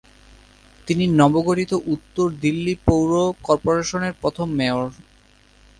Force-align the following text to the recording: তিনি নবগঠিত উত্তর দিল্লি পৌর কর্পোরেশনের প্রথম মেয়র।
তিনি 0.87 1.05
নবগঠিত 1.19 1.71
উত্তর 1.93 2.27
দিল্লি 2.41 2.73
পৌর 2.85 3.09
কর্পোরেশনের 3.43 4.13
প্রথম 4.21 4.47
মেয়র। 4.51 4.89